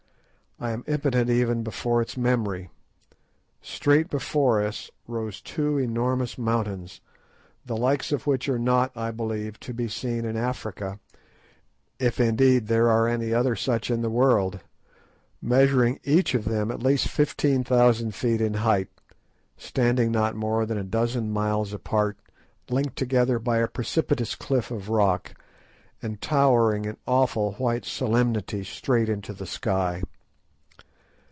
[0.63, 2.69] I am impotent even before its memory.
[3.63, 7.01] Straight before us, rose two enormous mountains,
[7.65, 10.99] the like of which are not, I believe, to be seen in Africa,
[11.97, 14.59] if indeed there are any other such in the world,
[15.41, 18.89] measuring each of them at least fifteen thousand feet in height,
[19.57, 22.19] standing not more than a dozen miles apart,
[22.69, 25.33] linked together by a precipitous cliff of rock,
[26.03, 30.03] and towering in awful white solemnity straight into the sky.